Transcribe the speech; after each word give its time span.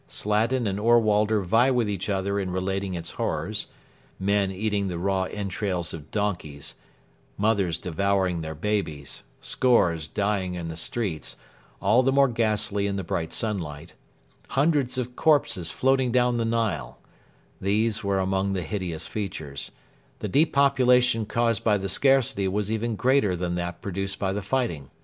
Slatin 0.07 0.65
and 0.65 0.79
Ohrwalder 0.79 1.43
vie 1.43 1.69
with 1.69 1.87
each 1.87 2.09
other 2.09 2.39
in 2.39 2.49
relating 2.49 2.95
its 2.95 3.11
horrors 3.11 3.67
men 4.19 4.49
eating 4.51 4.87
the 4.87 4.97
raw 4.97 5.25
entrails 5.25 5.93
of 5.93 6.09
donkeys; 6.09 6.73
mothers 7.37 7.77
devouring 7.77 8.41
their 8.41 8.55
babies; 8.55 9.21
scores 9.41 10.07
dying 10.07 10.55
in 10.55 10.69
the 10.69 10.75
streets, 10.75 11.35
all 11.79 12.01
the 12.01 12.11
more 12.11 12.27
ghastly 12.27 12.87
in 12.87 12.95
the 12.95 13.03
bright 13.03 13.31
sunlight; 13.31 13.93
hundreds 14.47 14.97
of 14.97 15.15
corpses 15.15 15.69
floating 15.69 16.11
down 16.11 16.37
the 16.37 16.45
Nile 16.45 16.97
these 17.61 18.03
are 18.03 18.17
among 18.17 18.53
the 18.53 18.63
hideous 18.63 19.05
features, 19.05 19.69
The 20.17 20.27
depopulation 20.27 21.27
caused 21.27 21.63
by 21.63 21.77
the 21.77 21.87
scarcity 21.89 22.47
was 22.47 22.71
even 22.71 22.95
greater 22.95 23.35
than 23.35 23.53
that 23.53 23.83
produced 23.83 24.17
by 24.17 24.33
the 24.33 24.41
fighting. 24.41 24.89